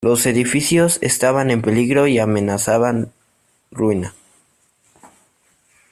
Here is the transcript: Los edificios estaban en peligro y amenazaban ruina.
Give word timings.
Los 0.03 0.25
edificios 0.25 0.97
estaban 1.03 1.51
en 1.51 1.61
peligro 1.61 2.07
y 2.07 2.17
amenazaban 2.17 3.13
ruina. 3.69 4.15